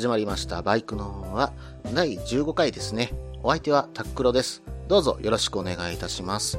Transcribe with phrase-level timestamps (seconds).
[0.00, 0.62] 始まりました。
[0.62, 1.52] バイクのは
[1.94, 3.12] 第15回ですね。
[3.42, 4.62] お相手はタックロです。
[4.88, 6.58] どうぞよろしくお願いいたします。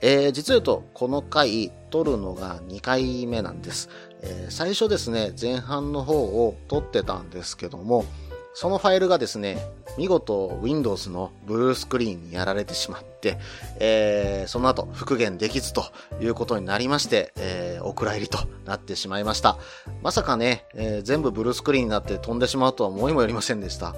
[0.00, 3.88] えー、実を言うと、この回撮るのが2回目なんです。
[4.22, 8.04] えー、最初ですね、前半の方を撮ってたんですけども、
[8.54, 9.58] そのファイルがですね、
[9.96, 13.38] 見事 Windows のブルースクリーンにやられてしまって、
[13.78, 15.84] えー、その後復元できずと
[16.20, 19.56] いうことになりまして、えー、お蔵入りとなってしまいました。
[20.02, 23.94] まさかね、えー全部ブルースクリーンになって飛んでしまうとは思いもよりませんでした。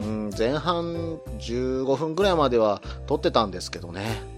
[0.00, 4.35] うん、前半15分ぐらいまでは撮ってたんですけどね。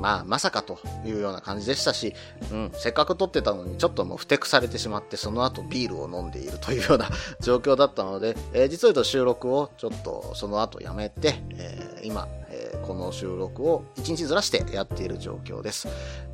[0.00, 2.14] まあ、まさかというような感じでしたし、
[2.52, 7.08] うん、せっかく撮ってたのにちょっともうふてくされてしまって、その後ビールを飲んでいるというような
[7.40, 15.88] 状況だったので、えー実を言うと収録をちょっとその後やめて、えー今、えーこの収録を1日ずらしてやっている状況です。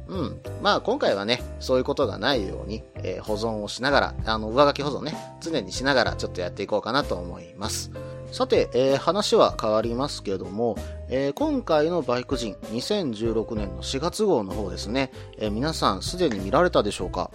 [0.08, 0.40] うん。
[0.60, 7.90] まあ今回はね、そういうことがないように、え保存をしながら、あの、上書き保存ね、常にしながらちょっとやっていこうかなと思います。
[8.33, 10.77] さて、えー話は変わりますけども、
[11.14, 17.30] えー今回のバイク人2016年の4月号の方ですね、えー皆さんすでに見られたでしょうか？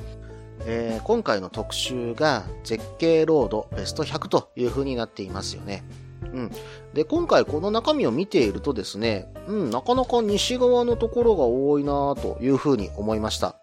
[0.65, 5.83] えー今回の特集が絶景ロードベスト100という風になっていますよね。
[6.23, 6.51] うん。
[6.95, 13.57] で、今回この中身を見ているとですね、うん、なかなか西側のところが多いなという風に思いました。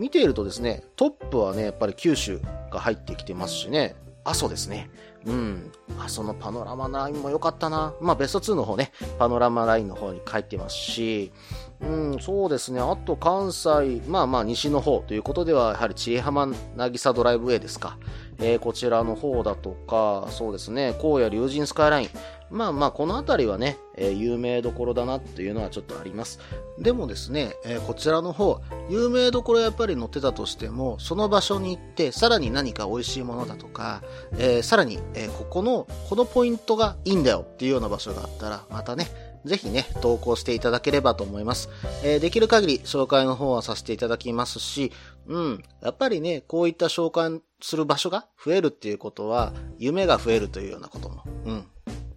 [0.00, 2.40] 見ているとですね、トップはね、やっぱり九州
[2.72, 3.94] が入ってきてますしね、
[4.24, 4.90] 阿蘇ですね。
[5.28, 5.70] うん。
[5.98, 7.94] あ、そのパノラマラインも良かったな。
[8.00, 11.32] まあ、ベスト2の方ね、パノラマラインの方に書いてますし、
[11.80, 12.80] うん、そうですね。
[12.80, 17.98] あと関西、まあまあ西の方ということでは、やはり千恵浜渚ドライブウェイですか。
[18.40, 22.08] えーこちらの方だとか、そうですね、荒野竜神スカイライン。
[22.50, 26.40] まあまあ、この辺りはね、えー有名どころだなっていうのはちょっとあります。
[26.78, 34.02] でもですね、えーこちらの方、有名どころやっぱり載ってたとしても、その場所に行って、さらに何か美味しいものだとか、
[34.38, 39.08] えーさらに、えーここの、このポイントがいいんだよっていうような場所があったら、またね、
[39.44, 41.68] ぜひね、投稿していただければと思います。
[42.02, 44.92] えーできる限り紹介の方はさせていただきますし、
[45.26, 51.66] うん、やっぱりね、こういった紹介する場所が増えるっていうことは、夢が増えるというようなことも、うん、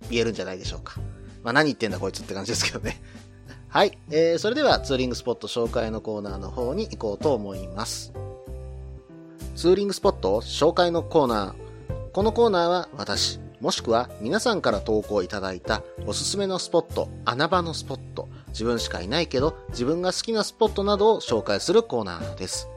[0.10, 1.00] 言えるんじゃないでしょうか。
[1.44, 3.02] まあ何言ってんだこいつって感じですけどね。
[3.70, 8.12] はい、えー、それではツーリングスポット紹介のコーナーの方に行こうと思います。
[9.56, 12.12] ツーリングスポット紹介のコーナー。
[12.12, 22.68] このコーナーは私、もしくは皆さんから投稿いただいたおすすめのスポット、穴場のスポット、自分しかいないけど自分が好きなスポットなどを紹介するコーナーです。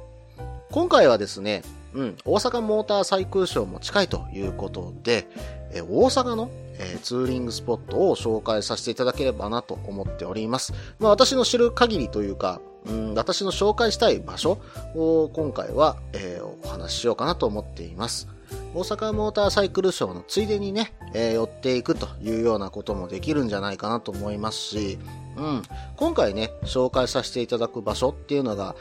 [0.71, 1.63] 今回はですね、
[1.95, 5.27] うん、大阪モーター最空ショーも近いということで、
[5.73, 10.75] え大阪の、えツーリングスポットを紹介させていただければなと思っております。
[10.99, 14.59] まあ私の知る限りというか、うん、私の紹介したい場所
[14.95, 18.29] を今回は、えーお話ししようかなと思っています。
[18.75, 24.99] 大阪モーターサイクルショーのついでにね、えー寄っていくというようなこともできるんじゃないかなと思いますし、
[25.37, 25.63] うん、
[25.97, 28.75] 今回ね、紹介させていただく場所っていうのが、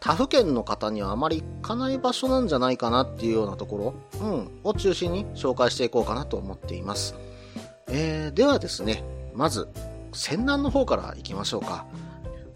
[0.00, 7.14] 他府県の方にはあまり行かない場所なんじゃないかなっていうようなところ、うん、を中心に紹介していこうかなと思っています。
[7.88, 9.68] えー、ではですね、まず、
[10.12, 11.86] 仙南の方から行きましょうか。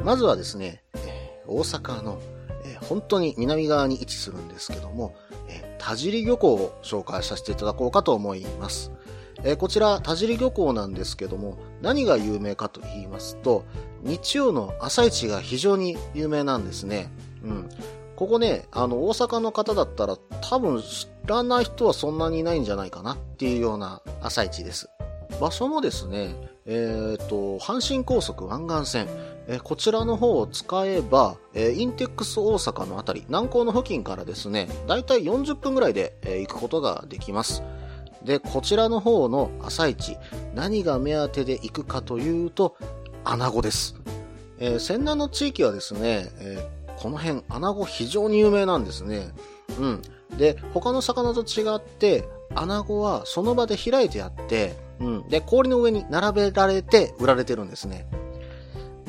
[0.03, 2.21] まずはですね、えー大阪の、
[2.65, 5.15] えー本当に南側に位置するんですけども、
[5.49, 8.93] え田尻漁港を紹介させていただこうかと思います。
[9.43, 13.65] えーこちら、田尻漁港なんですけども、何が有名かと言いますと、
[14.03, 17.11] 日曜の朝市が非常に有名なんですね。
[17.43, 17.69] うん。
[18.17, 24.91] ここね、あの、大阪の方だったら多分知らない人はそんなにいないんじゃないかなっていうような朝市です。
[25.41, 26.35] 場所もですね、
[26.67, 29.09] えっ、と、阪神高速湾岸線、
[29.49, 37.63] えこちらの方を使えば、えインテックス大阪のあたり、南港の付近からですね、だいたい40分ぐらいで、え行くことができます。
[38.25, 40.17] で、こちらの方の朝市、
[40.55, 42.77] 何が目当てで行くかというと、
[43.25, 43.97] 穴子です。
[44.59, 49.31] えー、仙南の地域はですね、えーこの辺、穴子非常に有名なんですね。
[49.79, 50.03] うん。
[50.37, 55.29] で、他の魚と違って、穴子はその場で開いてあって、うん。
[55.29, 58.07] で、氷の上に並べられて売られてるんですね。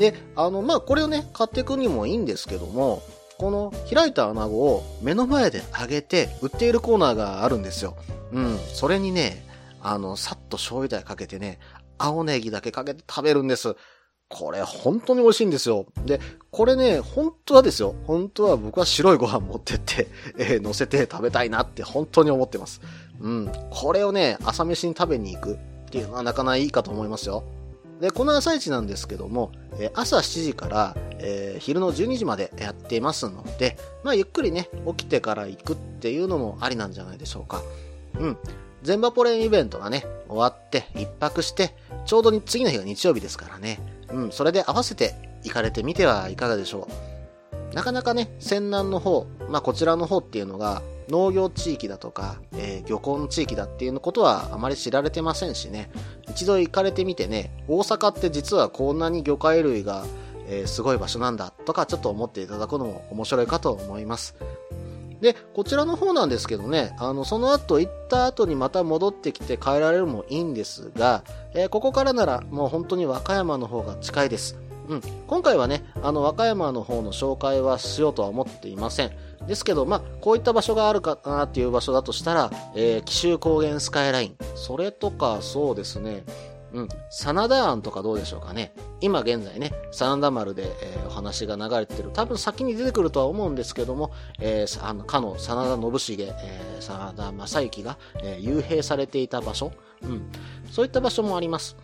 [0.02, 3.04] で、あの、まあ、これをね、買っていくにもいいんですけども、
[3.38, 7.96] この開いた穴子を目の前で揚げて売っているコーナーがあるんですよ。
[8.32, 8.58] うん。
[8.74, 9.46] それにね、
[9.82, 11.60] あの、さっと醤油だかけてね、
[11.98, 13.76] 青ネギだけかけて食べるんです。
[14.28, 15.86] これ本当に美味しいんですよ。
[16.06, 16.20] で、
[16.52, 17.94] これね、本当はですよ。
[18.06, 20.08] 本当は僕は白いご飯持ってって、
[20.38, 22.82] えー、乗せて食べたいなって本当に思ってます。
[23.20, 23.52] うん。
[23.70, 25.58] これをね、朝飯に食べに行くっ
[25.90, 27.44] ていうのはなかなかいいかと思いますよ。
[28.02, 37.62] で、この朝市なんですけども、え朝7時から、えー、昼の12時までやっていますので、まあ、ゆっくりね、起きてから行くっていうのもありなんじゃないでしょうか。
[38.20, 38.38] うん。
[38.82, 41.76] 全バポレンイベントがね、終わって一泊して、
[42.06, 43.80] ちょうど次の日が日曜日ですからね。
[44.12, 45.14] うん、それで合わせて
[45.44, 46.88] 行かれてみてはいかがでしょ
[47.72, 47.76] う。
[47.76, 55.92] なかなかね、泉南の方、まあこちらの方っていうのが、農業地域だとか、えー、漁港の地域だっていうことはあまり知られてませんしね、
[56.30, 60.06] 一度行かれてみてね、大阪って実はこんなに魚介類が、
[60.48, 64.36] えー、すごい場所なんだとかちょっと思っていただくのも面白いかと思います。
[65.20, 71.24] で、こちらの方なんですけどね、あの、その後行った後にまた戻ってきて帰られるもいいんですが、
[71.54, 74.58] えー、ここからならもう本当に和歌山の方が近いです。
[74.88, 75.02] うん。
[75.28, 79.12] 今回はね、あの、和歌山の方の紹介はしようとは思っていません。
[79.48, 84.38] ですけど、まあ、こういった場所があるかなっていう場所だとしたら、えー、紀州高原スカイライン。
[84.56, 86.24] それとか、そうですね、
[86.74, 88.74] うん、真田湾とかどうでしょうかね。
[89.02, 92.12] 今現在ね、真田丸で、えー、お話が流れてる。
[92.14, 99.72] 多分先に出てくるとは思うんですけども、えー、あの、かの真田信繁、えー、真田正幸が、えー、幽閉されていた場所。
[100.04, 100.32] うん。
[100.72, 101.76] そういった場所もあります。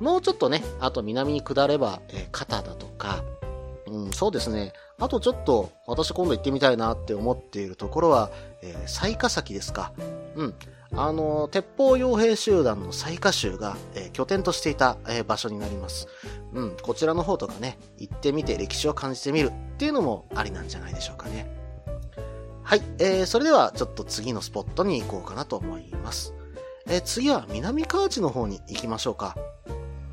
[0.00, 3.22] もうちょっとね、あと南に下れば、えー、肩だとか、
[3.86, 4.72] うん、そうですね。
[5.00, 8.30] あとちょっと、私今度行ってみたいなって思っているところは、
[8.62, 9.92] えー、雑賀崎ですか。
[10.34, 10.54] うん。
[10.96, 16.08] あの、鉄砲傭兵集団の雑賀衆が、えー、拠点としていた、えー、場所になります。
[16.52, 21.48] うん、こちらの方とかね、行ってみて歴史を感じてみるっていうのもありなんじゃないでしょうかね。
[22.64, 26.34] はい、えー、それではちょっと次のスポットに行こうかなと思います。
[26.86, 29.36] えー、次は南河内の方に行きましょうか。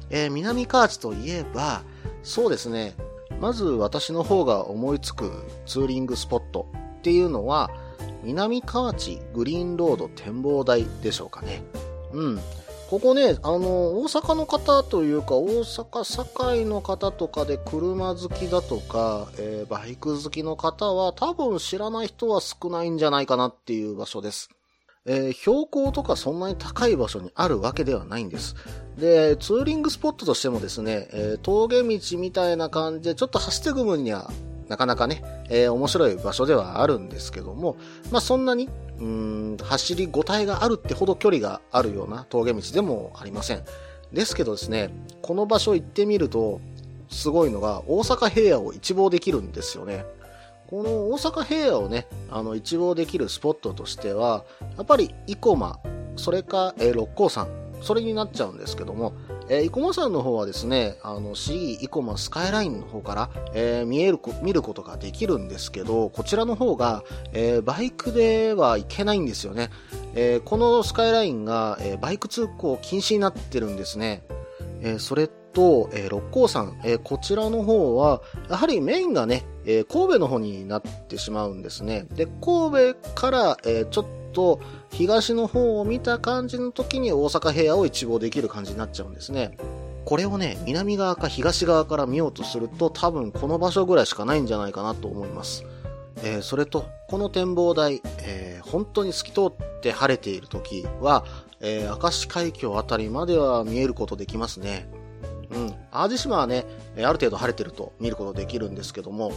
[0.09, 1.83] えー、南河内といえば、
[2.23, 2.95] そうですね、
[3.39, 5.31] まず私の方が思いつく
[5.65, 6.67] ツーリングスポット
[6.99, 7.69] っていうのは、
[8.23, 11.63] 南河内グリーンロード展望台でしょうかね。
[12.13, 12.39] うん。
[12.89, 24.49] ここね、あの、大阪の方というか、大阪堺の方とかで車好きだとか、えー、バイク好きの方は多分知らない人は少ないんじゃないかなっていう場所です。
[25.07, 28.55] えー、標高とかそんなに高い場所にあるわけではないんです。
[28.97, 34.31] で、ツーリングスポットとしてもですね、えー、峠道みたいな感じでちょっと走ってく分には
[34.67, 37.77] なかなかね、えー、面白い場所ではあるんですけども、
[38.11, 38.67] まあそんなに、
[38.99, 43.63] うん、走りごたえがあるってほど距離があるような峠道でもありません。
[44.11, 44.91] ですけどですね、
[45.21, 46.61] この場所行ってみると、
[47.09, 50.05] すごいのが大阪平野を一望できるんですよね。
[50.67, 54.43] この大阪平野をね、あの、一望できるスポットとしては、
[54.77, 55.79] やっぱり生駒、
[56.15, 57.47] それか、えー、六甲山、
[57.81, 59.13] それになっちゃうんですけども、
[59.47, 69.69] えー、生駒山の方はですね、あの、市議生駒スカイラインの方から、えー、見える、見ることができるんですけど、こちらの方が、えー、バイクでは行けないんですよね。
[70.15, 74.23] えー、このスカイラインが、えー、バイク通行禁止になってるんですね。
[74.81, 82.05] えー、それと、えー、六甲山、えー、こちらの方は、やはりメインがね、えー、神戸の方になってしまうんですね。
[82.13, 84.59] で、神戸から、えー、ちょっと
[84.91, 89.57] 東の方を見た感じの時に大阪平野を一望できる感じになっちゃうんですね。
[90.03, 95.65] これをね、南側か東側から見ようとすると多分この場所ぐらいしかないんじゃないかなと思います。
[96.23, 101.25] えー、それと、この展望台、えー、本当に透き通って晴れている時は、
[101.59, 104.87] えー、明石海峡あたりまでは見えることできますね。
[105.51, 105.73] うん。
[105.91, 106.65] 淡路島はね、
[106.97, 109.31] ある程度晴れてると見ることできるんですけども、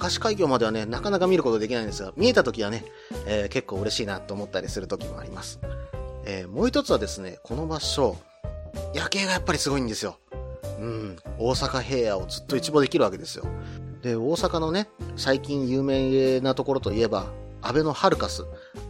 [0.00, 2.84] 明石海峡まではね、なかなか見ることできないんですが、見えた時はね、
[3.26, 5.60] えー、結構嬉しいなと思ったりする時もあります。
[6.24, 8.16] えー、もう一つはですね、この場所、
[8.94, 10.18] 夜景がやっぱりすごいんですよ。
[10.80, 13.44] うん、大阪平野をずっと一望できるわけですよ。
[14.02, 17.26] で、大阪のね、最近有名なところといえば、
[17.62, 18.44] 安倍のハルカス。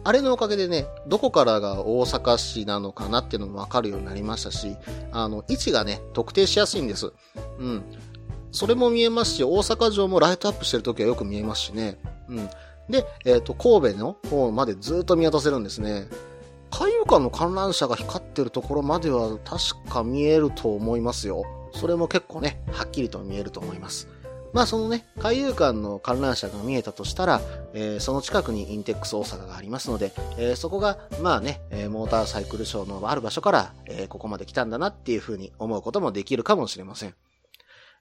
[0.05, 4.77] あれのおかげでね、どこからが大阪市なのかなっていうのもわかるようになりましたし、
[5.11, 7.11] あの、位置がね、特定しやすいんです。
[7.57, 7.83] うん。
[8.51, 11.97] それも見えますし、大阪城もライトアップしてる時はよく見えますしね。
[12.29, 12.49] うん。
[12.87, 16.07] で、えっ、ー、と、神戸の方までずっと見渡せるんですね。
[16.69, 21.45] 海遊館の観覧車が光ってるところまでは確か見えると思いますよ。
[21.73, 24.07] それも結構ね、はっきりと見えると思います。
[24.55, 27.41] まあそのね、海遊館の観覧車が見えたとしたら、
[27.73, 31.59] えー、その近くにインテックス大阪がありますので、えー、そこが、まあね、
[31.89, 37.15] モーターサイクルショーのある場所から、えここまで来たんだなっていうふうに思うこともできるかもしれません。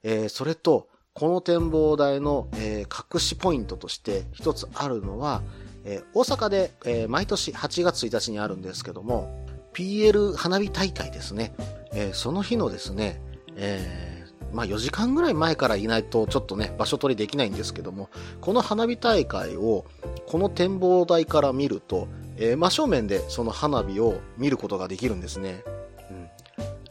[0.04, 5.42] えそれと、この展望台の、え隠しポイントとして一つあるのは、
[5.84, 11.52] え大阪で、え毎年8月1日にあるんですけども、PL 花火大会ですね。
[11.92, 13.20] えー、その日のですね、
[13.56, 14.13] えー、
[14.54, 18.08] まあ4時間ぐらい前からいないとちょっとね、場所取りできないんですけども、
[18.40, 19.84] この花火大会を
[20.26, 25.62] この展望台から見ると、えー、真正面でその花火を見ることができるんですね。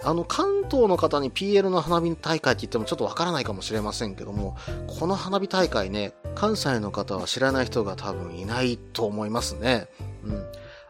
[0.06, 4.58] あの、関東の方に PL の花火大会って言ってもちょっとわからないかもしれませんけども、
[5.00, 9.88] この花火大会ね、関西の方は知らない人が多分いないと思いますね。
[10.24, 10.46] うん。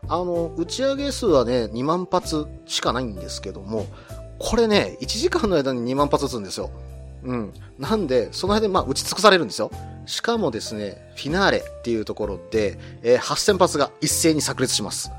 [0.08, 3.86] あの、打ち上げ数はね、2万発しかないんですけども、
[4.40, 6.70] これね、1時間の間に2万発撃つんですよ。
[7.24, 7.54] うん。
[7.80, 9.72] なんで、その辺でまあ、打ち尽くされるんですよ。
[10.06, 15.12] しかもですね、フィナーレっていうところで、えー、8000発が一斉に炸裂します。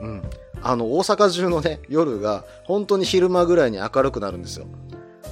[0.00, 0.22] うん。
[0.62, 4.66] あの、大阪中のね、夜が、本当に昼間ぐらいに明るくなるんですよ。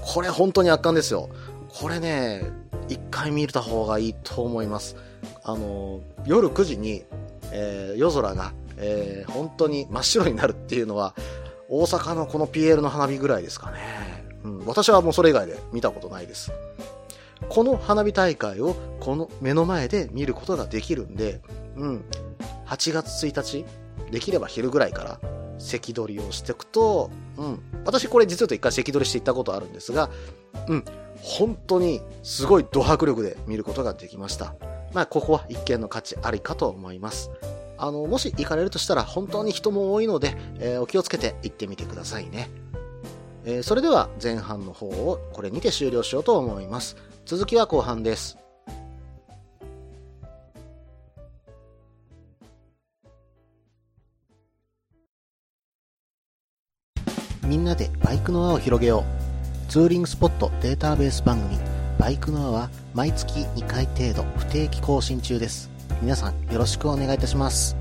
[0.03, 1.29] これ本当に圧巻ですよ。
[1.69, 2.51] これね、
[2.89, 4.97] 一回見た方がいいと思います。
[5.45, 7.05] あの、夜9時に、
[7.53, 11.15] えー、夜空が、えー、本当に真っ白になるっていうのは、
[11.69, 13.79] 大阪のこの PL の花火ぐらいですかね。
[14.45, 16.53] うん、私はもうそれ以外で見たことないです。
[17.49, 21.41] この花火大会をこの目の前で見ることができるんで、
[21.77, 22.05] うん、
[22.67, 23.65] 8月1日、
[24.11, 25.21] できれば昼ぐらいから
[25.59, 30.11] 赤取りをしていくと、うん、私これ実は一回赤取りしていったことあるんですが、
[30.69, 30.85] うん、
[31.23, 34.55] 本当にすごいド迫力で見ることができました。
[34.95, 37.31] まあ、ここは一見の価値ありかと思います。
[37.79, 42.51] あの、もし行かれるとしたら本当に人も多いので、えー、お気をつけて行ってみてくださいね。
[43.45, 46.97] えー、それでは前半の方をこれにて終了しようと思います。
[47.25, 48.37] 続きは後半です。
[57.49, 59.05] みんなでバイクの輪を広げよ
[59.67, 59.71] う。
[59.71, 61.59] ツーリングスポットデータベース番組、
[61.99, 65.78] バイクの輪は毎月2回程度不定期更新中です。
[66.01, 67.77] 皆さんよろしくお願いいたします。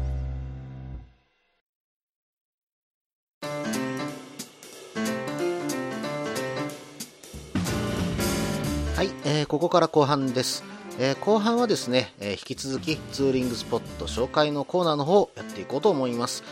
[8.95, 10.63] はい、えー、ここから後半です。
[10.99, 16.43] えー、後半はですね、えー、引き続きツーリングスポット紹介のコーナーの方をやっていこうと思います。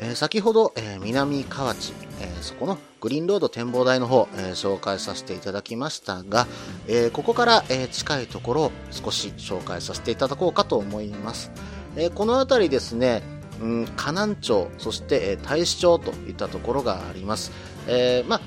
[0.00, 6.46] えー、先ほど、えー、南河内、えー、そこのグリーンロード展望台の方、え紹介させていただきましたが、
[6.86, 11.50] えここから、え近いところを少し紹介させていただこうかと思います。
[11.96, 13.22] えこの辺りですね、
[13.60, 17.52] うん、河南町、そして、え大使町といったところがあります。
[17.86, 18.40] えま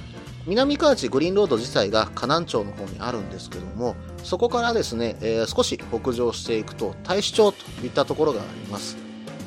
[0.45, 9.02] 南河内グリーンロード自体が河南町の方にあるんですけども、そこからですね、え、少し北上していくと大使町といったところがあります。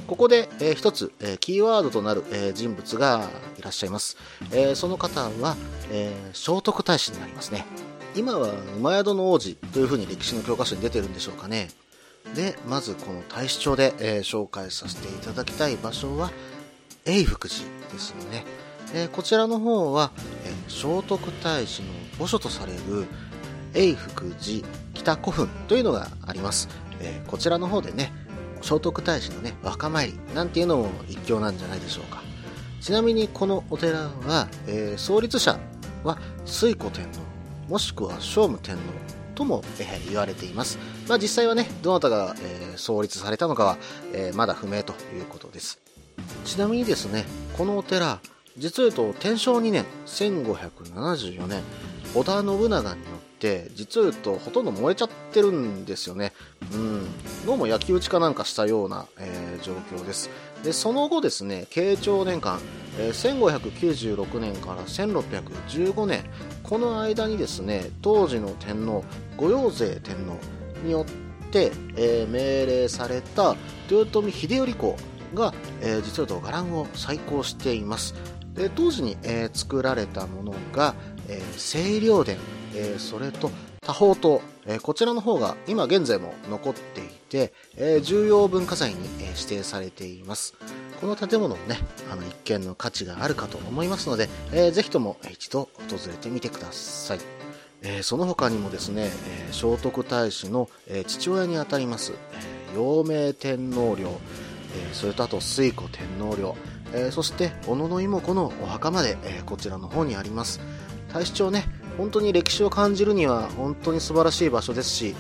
[0.07, 4.17] ここで、えー、一つ、えー、キーワードとなる、えー、人物がいらっしゃいます。
[4.53, 5.57] えー、その方は、
[5.91, 7.67] えー、聖徳太子になりますね。
[8.15, 11.69] 今は馬宿の王子というふうに歴史の教科書に出てるんでしょうかね。
[12.35, 16.31] で、まずこの大使町で、えー、紹介させていただきたい場所は、
[17.05, 17.61] 永福寺
[17.93, 18.45] ですよね。
[18.95, 20.13] えー、こちらの方は、
[20.45, 23.07] えー、聖徳太子の墓所とされる
[23.75, 26.69] 永福寺北古墳というのがあります。
[27.01, 28.13] えー、こちらの方でね、
[28.63, 32.23] 聖徳太子のね、若参りなんていうのも一興なんじゃないでしょうか。
[32.81, 35.59] ちなみにこのお寺は、えー、創立者
[36.05, 37.21] は推古天皇、
[37.69, 38.83] もしくは聖武天皇
[39.35, 40.79] とも、えー、言われています。
[41.09, 43.79] まあ実際はね、どなたが、えー、創立されたのかは、
[44.13, 45.79] えまだ不明ということです。
[46.45, 47.25] ちなみにですね、
[47.57, 48.21] このお寺、
[48.57, 51.63] 実を言うと天正2年、1574年、
[52.15, 56.33] 織田信長によって実を言うとほとんど燃えちゃってるんですよね。
[56.73, 57.07] うん。
[57.45, 60.31] どうも焼き討ちかなんかしたような、えー、状況です。
[60.65, 62.59] で、その後ですね、慶長年間、
[62.99, 66.25] えー、1596年から1615年、
[66.63, 69.05] この間にですね、当時の天皇、
[69.37, 70.39] 御用税天皇
[70.83, 73.55] によって、えー、命令された
[73.91, 74.97] 豊臣秀頼公
[75.35, 75.53] が、
[75.83, 78.15] えー、実は伽藍を再興しています。
[78.55, 80.95] で当時に、えー、作られたものが、
[81.29, 82.39] えー、清涼殿、
[82.75, 88.97] えー、それと多宝塔、えー、こちらの方が今現在も残っていて、えー、重要文化財に、
[89.37, 90.55] 指定されています。
[91.01, 91.79] この建物もね、
[92.11, 97.21] あの一見の価値があるかと思いますので、えー、ぜひとも一度訪れてみてください。
[97.83, 99.11] え、その他にもですね、
[99.49, 104.09] え、聖徳太子の、え、父親にあたります、え、陽明天皇陵、
[104.75, 106.57] え、それとあと推古天皇陵、
[106.93, 110.61] え、そして小野妹子のお墓まで、え、こちらの方にあります。
[111.09, 111.67] 太子町ね、
[111.97, 115.15] 本当に歴史を感じるには本当に素晴らしい場所ですし、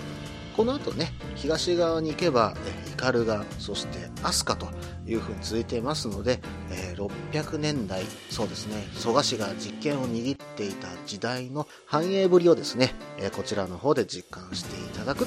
[0.56, 6.40] この後ね、東側に行けば、えー、斑鳩、そして飛鳥という風に続いていますので、
[6.70, 15.26] えー、600年代、そうですね、蘇我氏が実権を握っていた時代の繁栄ぶりをですね、えー、こちらの方で実感していただく、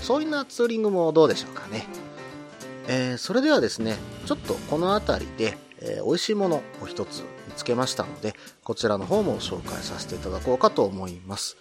[0.00, 1.86] そういうなツーリングもどうでしょうかね。
[2.88, 3.96] えー、それではですね、
[4.26, 7.24] ちょっとこの辺りで、えー、美味しいものを一つ
[7.56, 11.56] つけましたので、こちらの方も紹介させていただこうかと思います。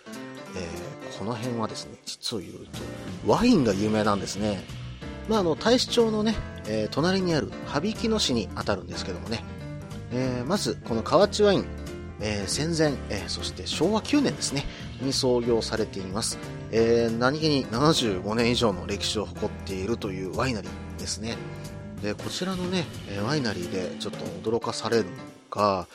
[0.55, 2.79] えー、この辺はですね、実を言うと、
[3.25, 4.63] ワインが有名なんですね。
[5.29, 6.36] まあ、あの、大使町のね、
[6.67, 9.43] えー、隣にある羽曳野市にあたるんですけどもね、
[10.12, 11.65] えー、まず、この河内ワイン、
[12.19, 14.65] えー、戦前、えー、そして昭和9年ですね、
[15.01, 16.38] に創業されています。
[16.71, 21.38] えー、何気に75年以上の歴史を誇っているというワイナリーですね。
[22.01, 22.86] で、こちらのね、
[23.25, 25.05] ワイナリーでちょっと驚かされる
[25.51, 25.88] のが、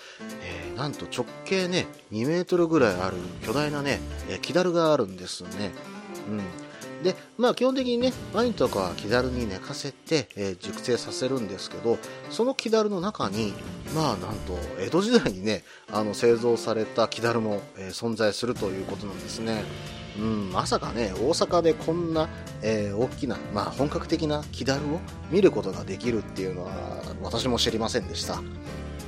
[0.43, 5.73] えー、なんと直径ね、2メートルぐらいある巨大なね、え木だるがあるんですね。
[6.29, 6.67] うん。
[7.03, 11.99] で、まあ基本的にね、ワインとかは木だるに寝かせて、えー、熟成させるんですけど、
[12.31, 13.53] その木だるの中に、
[13.95, 19.65] まあなんと、江戸時代にね、あの製造された木だるも、えー、存在するということなんですね。
[20.19, 22.29] うん、まさかね、大阪でこんな、
[22.63, 28.41] えー、大きな、まあ本格的な木だるを見ることができるっていうのは、私も知りませんでした。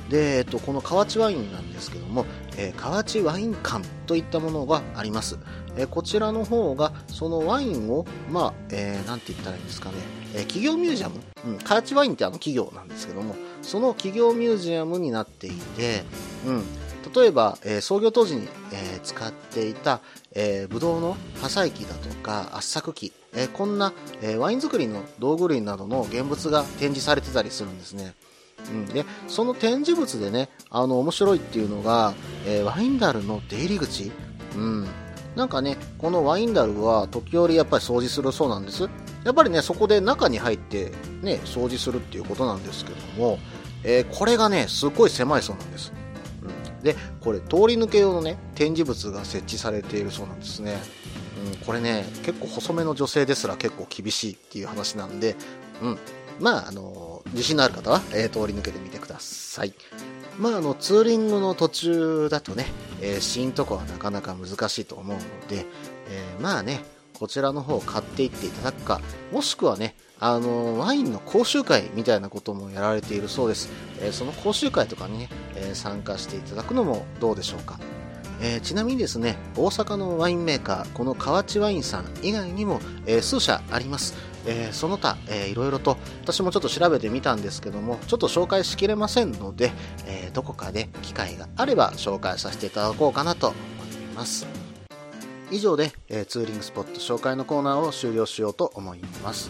[0.09, 2.25] で、えっと、この河内ワインなんですけども、
[2.57, 5.37] えー、河内ワイン館といったものがあります。
[5.77, 9.95] えー、こちらの方が、そのワインを、まあ、えー、て言ったらいいんですかね、
[10.33, 16.03] えー、企業ミュージアム、うん、河内ワインってあの企業なんですけども、その企業ミュージアムになっていて、
[16.45, 16.63] うん、
[17.13, 20.01] 例えば、えー、創業当時に、えー、使っていた、
[20.33, 28.15] えー、ブドウの破砕機だとか圧搾機、え、こんな、えー、ワイン作りの道具類などの現物が展示されてたりするんですね。
[28.71, 32.13] うん、でその展示物でねあの面白いっていうのが、
[32.45, 34.11] えー、ワインダルの出入り口、
[34.55, 34.87] うん、
[35.35, 38.89] なんかねこのワインダルは時折やっぱり掃除するそうなんです。
[39.23, 43.37] やっぱりねそこで中に入ってね掃除するっていうことなんですけども、
[43.83, 45.91] えー、これがねすごい狭いそうなんです、
[46.41, 50.77] うん、でこれ通り抜け用のね展示物が設置されているそうなんですね。
[51.51, 55.35] うん、これね結構細めの女性ですら結構厳しいっていう話なんで、
[55.81, 55.97] うん、
[56.39, 59.73] まああの自信のある方は、えー、通り抜けてみてください。
[60.37, 62.67] まあ、あの、ツーリングの途中だとね、
[63.01, 65.65] えー、試飲とかはなかなか難しいと思うので、
[66.09, 73.69] えー、まあね、こちらの方を買っていっていただくか、もしくはね、あの、ワインの講習会みたいなこともやられているそうです。
[73.99, 77.79] えー、その講習会とかにね、え参加していただくのもどうでしょうか。
[78.41, 84.13] えー、ちなみにですね、大阪のワインメーカー、この河内ワインさん以外にも、え、数社あります。
[84.45, 89.71] えー、その他、えー、いろいろと私もちょっと調べてみたんですけどもちょっと紹介しきれませんので、
[90.05, 93.59] えー、どこかで機会があれば紹介させていただこうかなと思い
[94.15, 94.47] ます。
[95.51, 99.49] 以上で、えー、ツーリングスポット紹介のコーナーを終了しようと思います。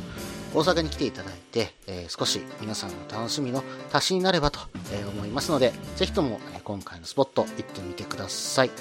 [0.54, 4.60] 大阪に来ていただいて、え、少し皆さんの楽しみの足しになればと、
[4.92, 8.72] え思いますのでぜひとも、え今回のスポット行ってみてください。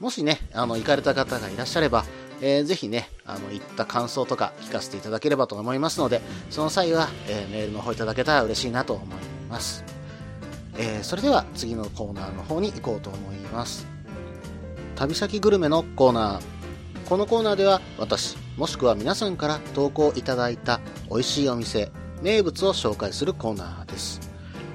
[0.00, 2.04] もしねあの行かれた方がいらっしゃれば
[2.40, 6.20] えー、ぜひね、あの、言った感想とか聞かせていただければと思いますので、
[6.50, 9.06] その際は、えー、メールの方いただけたら嬉しいなと思い
[9.48, 9.84] ます。
[10.78, 13.86] えー、それでは次のコーナーの方に行こうと思います。
[14.94, 17.08] 旅先グルメのコーナー。
[17.08, 21.90] このコーナーでは私、もしくは皆さんから投稿いただいた美味しいお店、
[22.22, 24.20] 名物を紹介するコーナーです。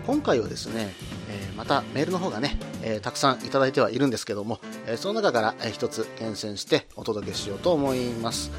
[0.08, 0.94] 今回はですね、
[1.30, 8.52] えまたメールの方がね、えたくさんいただいてはいるんですけども、えその中から、え一つ厳選してお届けしようと思います。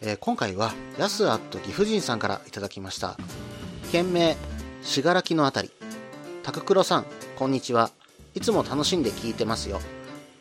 [0.00, 3.16] え今回は、やすあっと岐阜人さんからいただきました。
[3.92, 4.36] 件名、
[4.82, 5.70] しがらきのあたり。
[6.42, 7.90] 高黒さん、こんにちは。
[8.34, 9.80] いつも楽しんで聞いてますよ。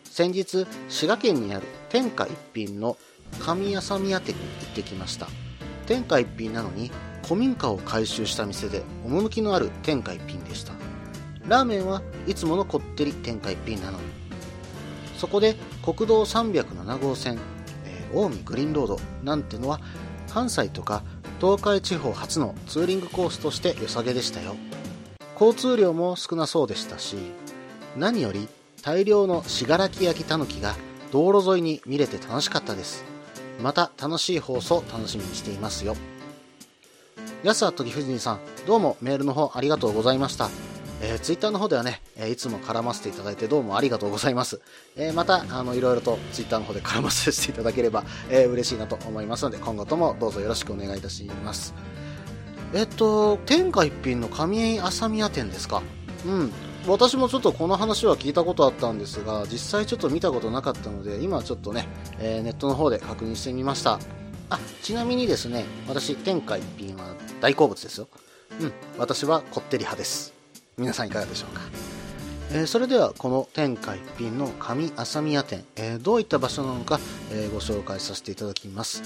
[0.03, 2.97] 先日、滋賀県にある天下一品の
[3.39, 5.27] 神谷さ宮店に行ってきました。
[5.85, 6.91] 天下一品なのに
[7.23, 10.73] 古民家を改修した店で趣のある天下一品でした
[11.47, 13.99] ラーメンはいつものこってり天下一品なの。
[15.17, 17.39] そこで国道307号線、
[17.85, 19.79] えー、近江グリーンロードなんてのは
[20.29, 21.03] 関西とか
[21.39, 24.55] 東海地方初のツーリングコースとして良さげでしたよ。
[25.39, 27.17] 交通量も少なそうでしたし
[27.97, 28.47] 何より
[28.81, 30.75] 大量の信楽焼きたぬきが
[31.11, 33.03] 道路沿いに見れて楽しかったです。
[33.61, 35.95] また楽しい放送楽しみにしていますよ。
[37.43, 40.49] 安田時藤さん、どうもメールの方ありがとうございました。
[41.07, 44.59] えー、ツイッターの方ではね、え、いつも絡ませていただいてどうもありがとうございます。
[44.95, 51.75] えー、また、あの、いろいろとツイッターの方で絡ませていただければ、えー、嬉しいなと思いますので、今後ともどうぞよろしくお願いいたします。
[52.73, 55.83] えっと、天下一品の上朝宮店ですか？
[56.25, 56.51] うん。
[56.87, 61.87] 私もちょっとこの話は聞いたことあったんですが、実際ちょっと見たことなかったので、今ちょっとね、
[62.19, 63.99] えー、ネットの方で確認してみました。
[64.49, 68.07] あ、ちなみにですね、私、天下一品は大好物ですよ。
[68.59, 70.34] うん、私はこってり派です。
[70.77, 71.61] 皆さんいかがでしょうか？
[72.51, 76.99] えー、それではこの天下一品の上朝宮店、えー、どういった場所なのか、
[77.31, 79.03] えー、ご紹介させていただきます。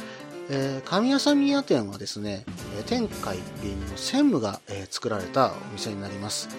[0.52, 2.44] え上朝宮店はですね、
[2.88, 6.50] 天下一品の専務が、え作られたお店になります。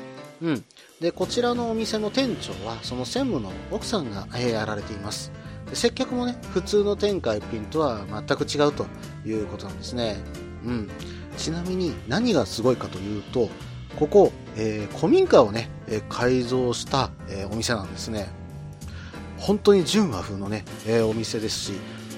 [0.41, 0.65] うん。
[1.01, 5.33] で、こちらのお店の店長は、その専務の奥さんが、えやられています。
[5.73, 8.87] 接客もね、普通の天下一品とは全く違うと
[9.27, 10.19] いうことなんですね。
[10.65, 10.89] うん。
[11.37, 13.49] ちなみに何がすごいかというと、
[13.99, 18.29] ここ、えー、古民家をね、え、改造した、え、お店なんですね。
[19.39, 21.73] 本当に純和風のね、えお店ですし、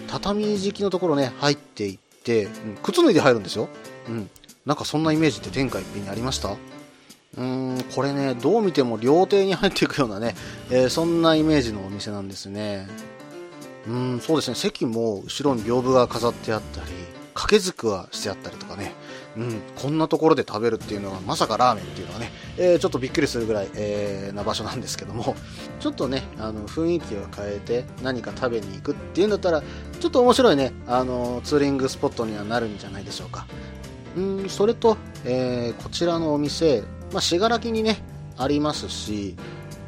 [0.08, 2.50] 畳敷きのところね、入っていって、うん、
[2.82, 3.68] 靴脱いで入るんですよ。
[4.08, 4.30] うん。
[4.66, 6.50] なんかそんなイメージって天下一品にありました？
[6.50, 10.34] うーん、これね、どう見ても料亭に入っていくようなね、
[10.70, 12.86] えそんなイメージのお店なんですね。
[13.88, 16.90] うん、そうですね、席も後ろに屏風が飾ってあったり、
[17.34, 18.92] 掛け軸はしてあったりとかね、
[19.36, 25.34] うん、こんなところで食べるっていうのはまさかラーメンっていうのはね、えー、ちょっとびっくりするぐらい、えー、な場所なんですけども、
[25.80, 29.62] ちょっとね、あの雰囲気を変えて何か食べに行くっていうんだったら、
[30.00, 33.46] ちょっと面白いね、あのツーリングスポットにはなるんじゃないでしょうか。
[34.16, 38.04] うん、それと、えー、こちらのお店、まあ、信楽にね、
[38.36, 39.36] ありますし、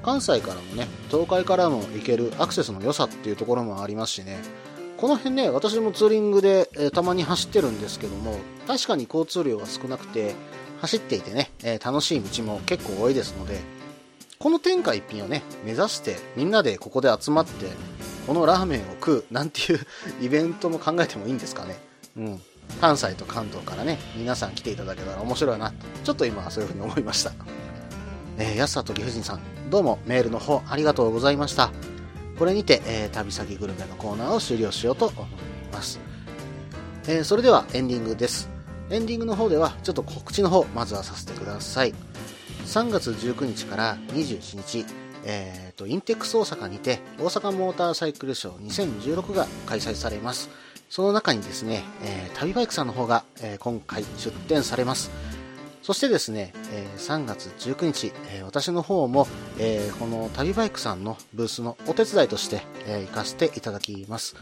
[0.03, 4.39] 関西からもね、東海からも行けるアクセスの良さっていうところもありますしね、
[5.05, 10.35] この辺ね、私もツーリングで、えー、たまに走ってるんですけども、確かに交通量が少なくて、
[10.81, 13.61] 走っていてね、えー、楽しい道も結構多いですので、
[14.39, 17.67] この天下一品をね、目指してみんなでここで集まって、
[18.27, 19.81] このラーメンを食うなんていう
[20.25, 21.77] イベントも考えてもいいんですかね。
[22.17, 22.41] うん。
[22.81, 27.33] 関西と関東からね、皆さん来ていただけたら面白いな、ちょっと今はそういうふうに思いました。
[28.39, 31.94] えー、安里岐阜人さん、どうもメールの方ありがとうございました。
[32.39, 35.27] これにて、えー、旅先グルメのコーナーを終了しようと思い
[35.73, 36.01] ます。
[37.07, 38.49] えー、それではエンディングです。
[38.91, 41.95] エンディングの方ではちょっと告知の方、まずはさせてください。
[42.65, 44.87] 3月19日から21日、
[45.25, 50.51] えーと、インテックス大阪にて大阪モーターサイクルショー2016が開催されます。
[50.91, 55.11] その中にですね、えー、旅バイクさんの方が、えー、今回出展されます。
[55.85, 64.35] そしてですね、え、3月19日、え、私の方も、え、この旅バイクさんのブースのお手伝いとして、え行かせていただきます。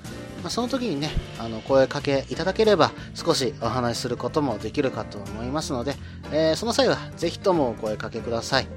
[0.45, 5.97] まあ、その時にね、あの、声かけいただければ少しお話しすることもできるかと思いますので、
[6.31, 8.69] えその際はぜひともお声かけください。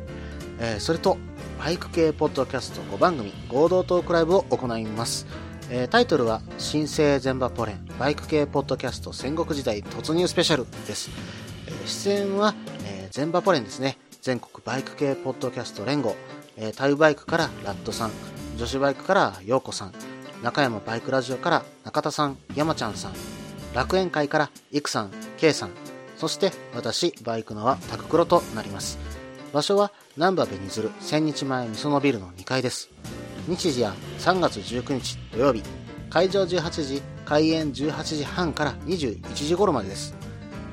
[0.60, 1.20] えそれと、
[1.60, 5.28] バイク系ポッドキャスト5番組合同トークライブを行います。
[5.70, 11.45] えタイトルは、新生全場ポレンバイク系ポッドキャスト戦国時代突入スペシャルです。
[11.86, 12.54] 出演は、
[12.86, 13.98] えー、全場ポレンですね。
[14.22, 16.16] 全国バイク系ポッドキャスト連合、
[16.58, 18.12] えー、タイバイクからラットさん、
[18.58, 19.94] 女子バイクから陽子さん、
[20.42, 23.14] 中山バイクラジオから中田さん、山ちゃんさん、
[23.74, 25.72] 楽園会からいくさん、けいさん、
[26.18, 28.98] そして私、バイクのはタククロとなります。
[29.54, 32.90] 場所は南波紅鶴千日前みそのビルの2階です。
[33.48, 35.62] 日時は3月19日土曜日、
[36.10, 40.25] 会場18時、開演18時半から21時頃までです。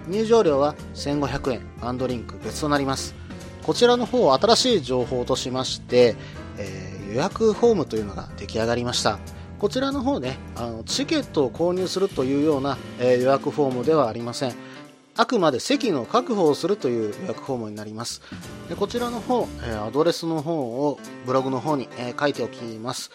[0.08, 3.14] 入場料は1500円ワンドリンク別となります。
[3.62, 6.16] こちらの方新しい情報としまして、
[6.58, 9.18] えー、予約フォームというのが出来上がりました。
[9.58, 14.54] こちらの方ねあのチケットを購入するというような、えー、予約フォームではありません。
[15.14, 18.22] あくまで席の確保をするという予約フォームになります。
[18.68, 23.10] でこちらの方、えー、アドレスの方をブログの方に、え書いておきます。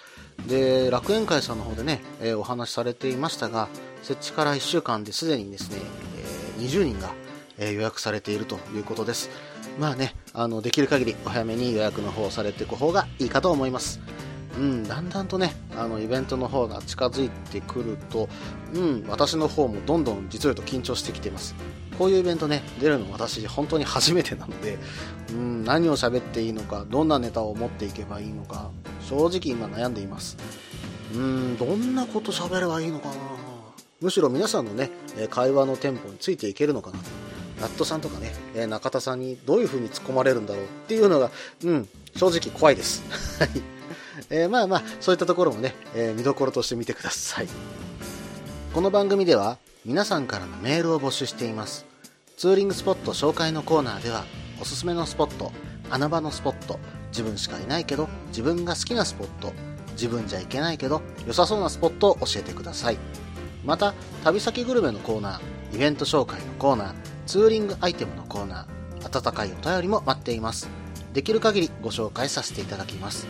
[0.48, 3.68] で楽園会さんの方でね、えお話しされていましたが
[4.04, 5.80] 設置から1週間ですでにですね、
[6.58, 7.14] 20人が、
[7.60, 9.30] え予約されているということです。
[9.80, 14.00] まあね、あの、できる限りお早めに予約の方をされていく方がいいかと思います。
[14.58, 18.28] うん、だんだんとね、あの、イベントの方が近づいてくると、
[18.74, 21.56] うん、私の方もどんどん実を言うと緊張してきています。
[21.98, 24.78] こういうイベントね、出るの私本当に初めてなので、
[25.32, 30.38] うん、何を喋っていいのか、どんなネタを持っていけばいいのか、正直今悩んでいます。
[31.14, 33.37] うん、どんなこと喋ればいいのかな
[34.00, 34.92] むしろ皆さんのね、
[35.32, 37.06] 会話のテンポについていけるのかなと。
[37.62, 41.32] ラットさんとかね、中田さんにどういう風に突っ込まれるんだろうっていうのが、
[41.64, 43.02] うん、正直怖いです。
[43.40, 43.50] はい。
[44.30, 47.48] えー、まあまあ、そういったところもね、え、見どころとして見てください。
[48.74, 51.86] この番組では、皆さんからのメールを募集しています。
[52.36, 54.26] ツーリングスポット紹介のコーナーでは、
[54.62, 55.52] おすすめのスポット、
[55.90, 56.80] 穴場のスポット、
[57.10, 59.54] 自分しかいないけど、自分が好きなスポット、
[59.94, 63.00] 自分じゃいけないけど、良さそうなスポットを教えてください。
[63.68, 66.94] また旅先グルメのコーナーイベント紹介のコーナー
[67.26, 70.70] ツーリングアイテムのコーナー温かいお便りも待っています。
[71.14, 73.28] できる限りご紹介させていただきます。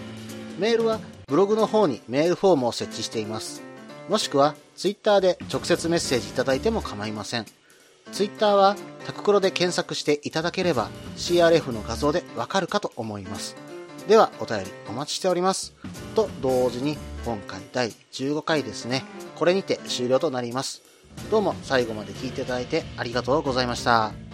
[0.60, 3.63] メールはブログの方にメールフォームを設置しています。
[4.10, 7.45] もしくは Twitter で直接メッセージいただいても構いません。
[8.12, 8.76] Twitter は
[9.08, 13.56] タククロで検索していただければ CRF の画像でわかるかと思います。
[14.08, 15.76] ではお便りお待ちしております
[16.15, 19.04] と同時に今回第15回ですね
[19.36, 20.82] これにて終了となります。
[21.32, 24.27] どうも最後まで聞いていただいてありがとうございました。